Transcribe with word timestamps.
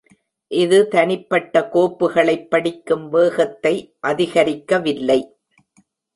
இது 0.51 0.87
தனிப்பட்ட 0.87 1.61
கோப்புகளைப் 1.73 2.49
படிக்கும் 2.49 3.09
வேகத்தை 3.09 3.95
அதிகரிக்கவில்லை. 4.07 5.19